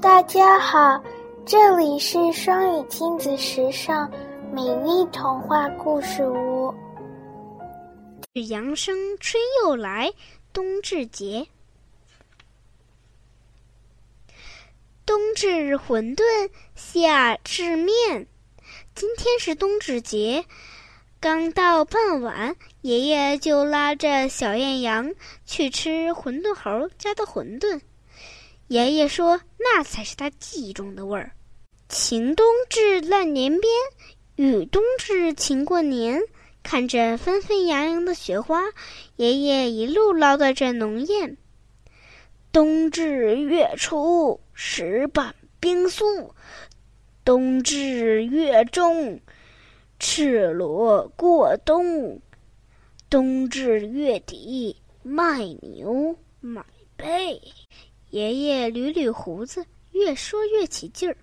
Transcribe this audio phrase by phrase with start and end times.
[0.00, 1.02] 大家好，
[1.44, 4.08] 这里是双语亲子时尚
[4.52, 6.72] 美丽童话故事屋。
[8.34, 10.12] 阳生春又来，
[10.52, 11.48] 冬至节。
[15.04, 18.28] 冬至馄饨，夏至面。
[18.94, 20.44] 今天是冬至节，
[21.18, 25.12] 刚到傍晚，爷爷就拉着小艳阳
[25.44, 27.80] 去吃馄饨猴家的馄饨。
[28.68, 31.32] 爷爷说：“那才是他记忆中的味儿。”
[31.88, 33.72] 晴冬至烂年边，
[34.36, 36.20] 雨冬至晴过年。
[36.62, 38.62] 看着纷纷扬扬的雪花，
[39.16, 41.36] 爷爷一路唠叨着农谚
[42.52, 46.30] ：“冬至月初，石板冰酥；
[47.24, 49.18] 冬至月中，
[49.98, 52.20] 赤裸过冬；
[53.08, 56.62] 冬至月底，卖牛买
[56.96, 57.40] 被。”
[58.10, 61.16] 爷爷捋捋胡子，越说越起劲儿。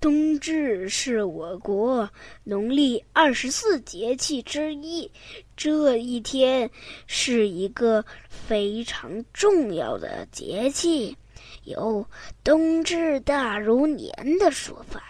[0.00, 2.10] 冬至是我国
[2.42, 5.10] 农历二十四节气之一，
[5.56, 6.70] 这一天
[7.06, 11.16] 是一个非常重要的节气，
[11.64, 12.06] 有
[12.44, 15.02] “冬至大如年”的说法，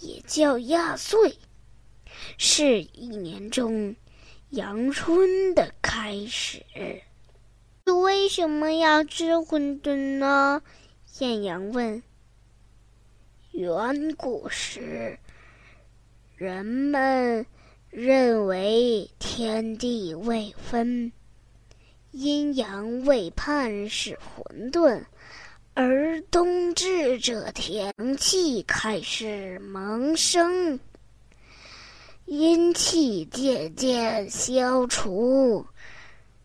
[0.00, 1.38] 也叫压岁，
[2.36, 3.94] 是一年中
[4.50, 6.60] 阳春的开始。
[7.92, 10.62] 为什么要吃馄饨呢？
[11.18, 12.02] 艳阳问。
[13.50, 15.18] 远古时，
[16.34, 17.44] 人们
[17.90, 21.12] 认为天地未分，
[22.12, 25.04] 阴阳未判是混沌，
[25.74, 30.80] 而冬至这天气开始萌生，
[32.24, 35.66] 阴气渐渐消除。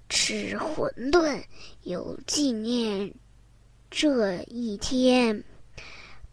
[0.09, 1.43] 吃馄饨
[1.83, 3.13] 有纪念
[3.91, 5.43] 这一天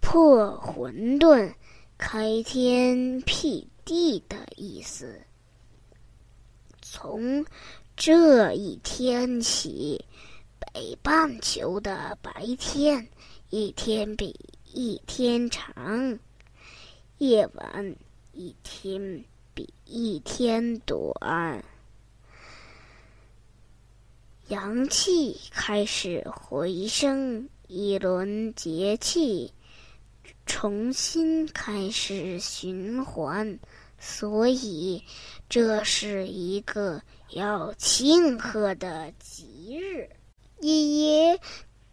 [0.01, 1.53] 破馄饨、
[1.99, 5.21] 开天辟地的意思。
[6.81, 7.45] 从
[7.97, 10.03] 这一天起，
[10.59, 13.07] 北半球的白天
[13.51, 14.35] 一天比
[14.73, 16.19] 一天长，
[17.19, 17.95] 夜晚
[18.33, 21.63] 一天比一天短。
[24.49, 29.53] 阳气开始回升，一轮节气
[30.47, 33.59] 重新开始循环，
[33.99, 35.03] 所以
[35.49, 40.09] 这是一个要庆贺的吉日。
[40.61, 41.41] 爷爷，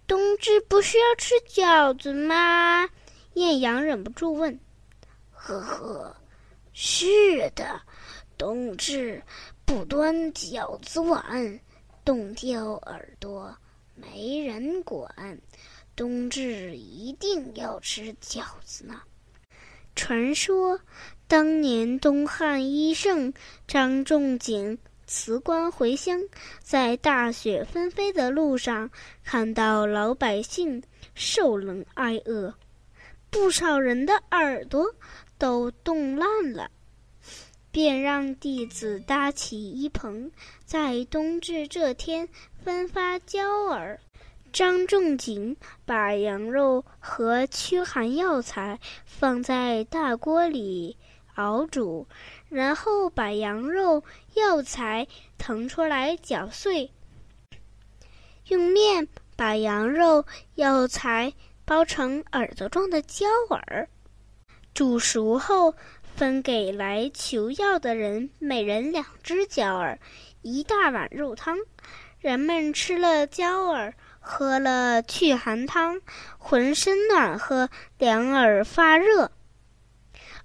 [0.05, 2.87] 冬至不是要吃饺子吗？
[3.33, 4.59] 艳阳忍不住问。
[5.31, 6.15] 呵呵，
[6.71, 7.81] 是的，
[8.37, 9.23] 冬至
[9.65, 11.59] 不端饺子碗。
[12.05, 13.55] 冻掉耳朵，
[13.95, 15.07] 没人管。
[15.95, 19.01] 冬至一定要吃饺子呢。
[19.95, 20.79] 传说，
[21.27, 23.31] 当年东汉医圣
[23.67, 24.75] 张仲景
[25.05, 26.19] 辞官回乡，
[26.61, 28.89] 在大雪纷飞的路上，
[29.23, 30.81] 看到老百姓
[31.13, 32.51] 受冷挨饿，
[33.29, 34.83] 不少人的耳朵
[35.37, 36.71] 都冻烂了。
[37.73, 40.31] 便让弟子搭起衣棚，
[40.63, 42.29] 在冬至这天
[42.63, 43.97] 分发胶饵。
[44.51, 50.97] 张仲景把羊肉和驱寒药材放在大锅里
[51.33, 52.07] 熬煮，
[52.47, 54.03] 然后把羊肉、
[54.35, 55.07] 药材
[55.39, 56.91] 腾出来搅碎，
[58.49, 61.33] 用面把羊肉、药材
[61.65, 63.87] 包成耳朵状的胶饵，
[64.75, 65.73] 煮熟后。
[66.15, 69.97] 分给来求药的人每人两只胶饵，
[70.43, 71.57] 一大碗肉汤。
[72.19, 75.99] 人们吃了胶饵，喝了祛寒汤，
[76.37, 79.31] 浑身暖和，两耳发热，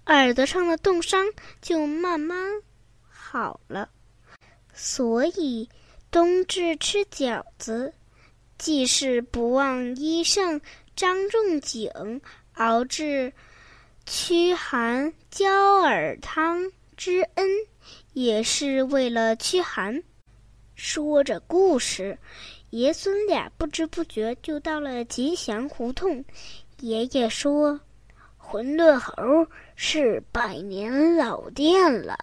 [0.07, 1.27] 耳朵上的冻伤
[1.61, 2.63] 就慢慢
[3.09, 3.91] 好了。
[4.73, 5.69] 所以，
[6.11, 7.93] 冬至吃饺子，
[8.57, 10.61] 既是不忘医圣
[10.97, 12.21] 张仲景
[12.55, 13.33] 熬制。
[14.11, 15.51] 驱寒焦
[15.83, 16.65] 耳汤
[16.97, 17.47] 之恩，
[18.15, 20.03] 也是为了驱寒。
[20.75, 22.19] 说着故事，
[22.71, 26.25] 爷孙俩不知不觉就到了吉祥胡同。
[26.81, 27.79] 爷爷说
[28.41, 29.47] ：“馄饨猴
[29.77, 32.17] 是百年老店了，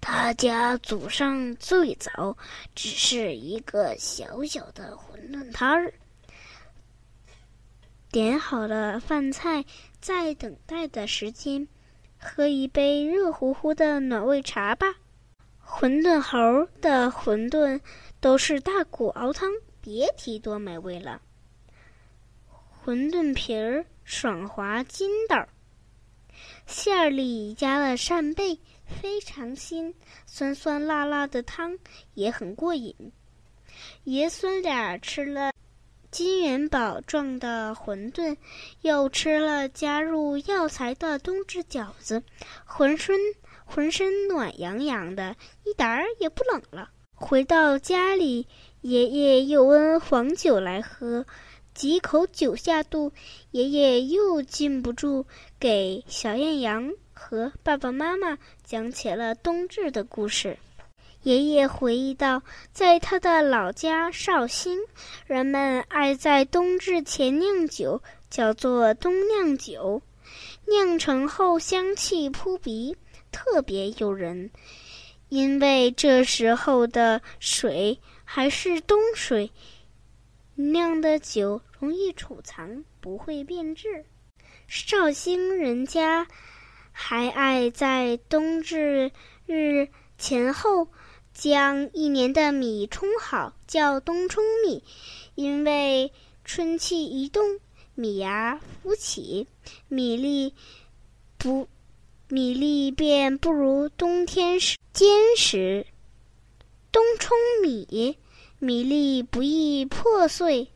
[0.00, 2.36] 他家祖上最早
[2.76, 5.92] 只是一个小小的馄饨摊儿。”
[8.14, 9.64] 点好了饭菜，
[10.00, 11.66] 在等待的时间，
[12.16, 14.86] 喝一杯热乎乎的暖胃茶吧。
[15.66, 17.80] 馄饨猴的馄饨
[18.20, 19.50] 都是大骨熬汤，
[19.80, 21.20] 别提多美味了。
[22.84, 25.48] 馄饨皮儿爽滑筋道，
[26.68, 28.56] 馅儿里加了扇贝，
[28.86, 29.92] 非常新，
[30.24, 31.76] 酸酸辣辣的汤
[32.14, 32.94] 也很过瘾。
[34.04, 35.52] 爷孙俩吃了
[36.14, 38.36] 金元宝状的馄饨，
[38.82, 42.22] 又吃了加入药材的冬至饺子，
[42.64, 43.18] 浑身
[43.64, 45.34] 浑身暖洋洋的，
[45.64, 46.88] 一点儿也不冷了。
[47.16, 48.46] 回到家里，
[48.82, 51.26] 爷爷又温黄酒来喝，
[51.74, 53.10] 几口酒下肚，
[53.50, 55.26] 爷爷又禁不住
[55.58, 60.56] 给小艳阳和爸爸妈妈讲起了冬至的故事。
[61.24, 64.78] 爷爷回忆道，在他的老家绍兴，
[65.26, 70.02] 人们爱在冬至前酿酒，叫做冬酿酒，
[70.66, 72.94] 酿成后香气扑鼻，
[73.32, 74.50] 特别诱人。
[75.30, 79.50] 因为这时候的水还是冬水，
[80.56, 84.04] 酿的酒容易储藏，不会变质。
[84.66, 86.26] 绍兴人家
[86.92, 89.10] 还爱在冬至
[89.46, 89.88] 日
[90.18, 90.86] 前后。
[91.34, 94.82] 将一年的米冲好，叫冬冲米，
[95.34, 96.12] 因为
[96.44, 97.58] 春气一动，
[97.96, 99.48] 米芽浮起，
[99.88, 100.54] 米粒
[101.36, 101.68] 不
[102.28, 105.84] 米粒便不如冬天时坚实。
[106.92, 108.16] 冬冲米，
[108.60, 110.68] 米粒不易破碎，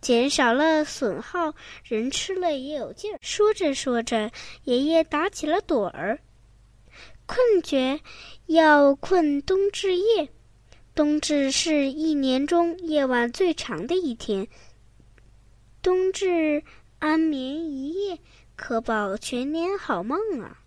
[0.00, 3.18] 减少了损耗，人吃了也有劲儿。
[3.20, 4.30] 说着说着，
[4.62, 6.20] 爷爷打起了盹儿。
[7.26, 8.00] 困觉
[8.46, 10.28] 要困冬至夜，
[10.94, 14.46] 冬至是一年中夜晚最长的一天。
[15.82, 16.62] 冬至
[16.98, 18.18] 安眠一夜，
[18.56, 20.58] 可保全年好梦啊！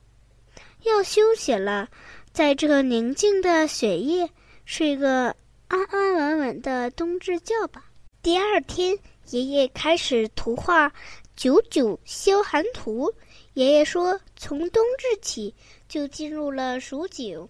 [0.83, 1.89] 要休息了，
[2.31, 4.29] 在这宁静的雪夜，
[4.65, 5.35] 睡个
[5.67, 7.85] 安安稳稳的冬至觉吧。
[8.21, 8.97] 第二天，
[9.29, 10.89] 爷爷开始图画
[11.35, 13.11] 《九九消寒图》。
[13.53, 15.55] 爷爷说：“从冬至起，
[15.87, 17.49] 就进入了数九。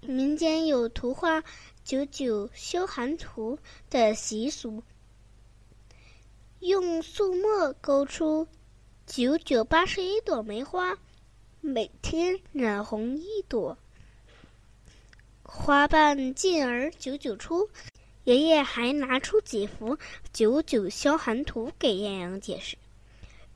[0.00, 1.42] 民间有图画
[1.84, 3.58] ‘九九消寒图’
[3.90, 4.82] 的习俗，
[6.60, 8.48] 用素墨勾出
[9.06, 10.96] 九九八十一朵梅花，
[11.60, 13.76] 每天染红一朵，
[15.42, 17.68] 花瓣进而九九出。
[18.24, 19.98] 爷爷还拿出几幅
[20.32, 22.76] ‘九九消寒图’给艳阳解释。”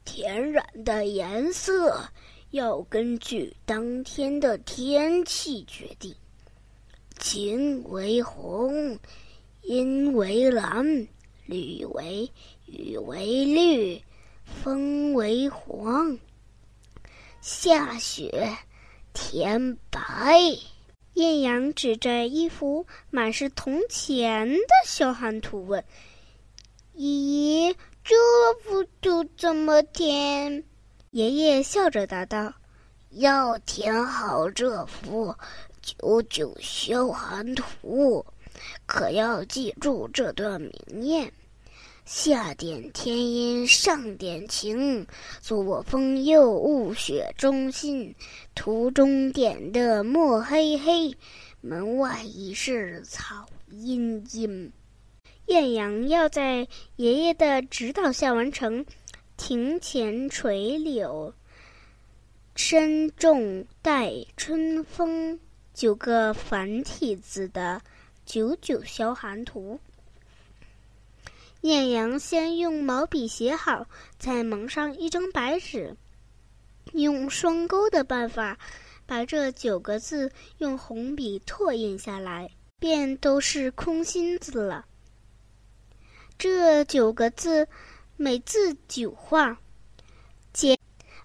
[0.05, 2.09] 天染的颜色
[2.55, 6.15] 要根据当天的天气决定，
[7.19, 8.97] 晴为红，
[9.63, 11.09] 阴为蓝，
[11.47, 12.31] 绿为
[12.67, 14.01] 雨为绿，
[14.45, 16.17] 风为黄。
[17.41, 18.57] 下雪
[19.13, 20.39] 天白。
[21.15, 25.85] 艳阳指着一幅满是铜钱的小寒图问
[26.95, 27.75] ：“姨姨。”
[28.05, 28.15] 这
[28.63, 30.63] 幅图怎么填？
[31.15, 32.53] 爷爷笑着答道
[33.23, 35.33] ：“要填好这幅
[35.81, 38.27] 九九消寒图，
[38.85, 40.73] 可要记住这段名
[41.05, 41.33] 言：
[42.05, 45.07] 下点天阴，上点晴，
[45.41, 48.13] 左风右雾雪中心。
[48.57, 51.17] 图中点的墨黑黑，
[51.61, 54.73] 门外已是草阴阴。”
[55.47, 56.67] 艳阳要在
[56.97, 58.85] 爷爷的指导下完成
[59.37, 61.35] “庭前垂柳，
[62.55, 65.41] 深重待春风”
[65.75, 67.83] 九个繁体字的
[68.25, 69.81] “九九消寒图”。
[71.63, 73.87] 艳阳先用毛笔写好，
[74.19, 75.97] 再蒙上一张白纸，
[76.93, 78.59] 用双钩的办法
[79.05, 84.87] 把这九个字用红笔拓印下来，便都是空心字了。
[86.37, 87.67] 这九个字，
[88.17, 89.59] 每字九画，
[90.53, 90.79] 简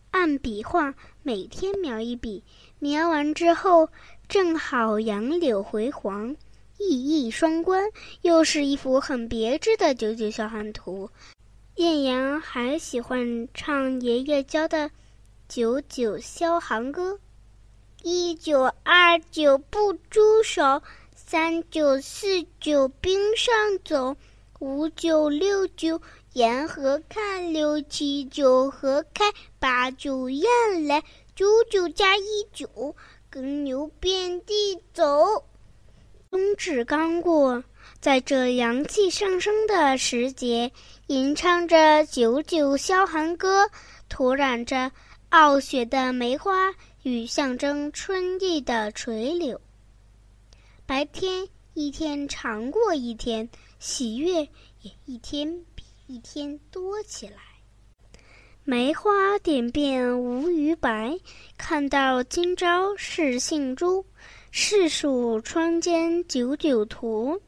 [0.10, 2.43] 按笔画，每天描一笔。
[2.79, 3.89] 描完之后，
[4.27, 6.36] 正好杨柳回黄，
[6.79, 7.91] 意义双关，
[8.24, 11.12] 又是一幅很别致的九九消寒图。
[11.75, 14.89] 艳阳还喜欢唱爷爷教的
[15.48, 17.19] 九九消寒歌：
[18.01, 20.81] 一九二九不出手，
[21.15, 23.53] 三九四九冰上
[23.86, 24.17] 走。
[24.60, 26.01] 五九六九
[26.33, 29.25] 沿河看，六七九河开，
[29.57, 30.48] 八九雁
[30.86, 31.03] 来，
[31.36, 32.21] 九九加一
[32.53, 32.95] 九，
[33.31, 35.03] 耕牛遍地走。
[36.29, 37.63] 冬至刚过，
[38.00, 40.71] 在这阳气上升的时节，
[41.07, 43.67] 吟唱着九九消寒歌，
[44.07, 44.91] 涂染着
[45.29, 49.59] 傲雪的梅花与象征春意的垂柳。
[50.86, 53.50] 白天一天长过一天。
[53.81, 54.41] 喜悦
[54.81, 55.63] 也一天
[56.10, 57.38] 一天多起来。
[58.63, 61.16] 梅花点遍无余白，
[61.56, 64.04] 看到今朝是杏珠。
[64.50, 67.39] 世数窗间九九图，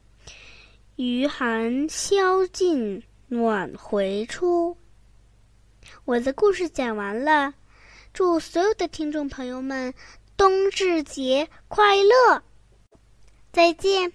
[0.95, 4.77] 余寒宵尽暖回初。
[6.05, 7.55] 我的故事讲完了，
[8.13, 9.91] 祝所有的听众朋友们
[10.37, 12.43] 冬至节快乐！
[13.51, 14.13] 再见。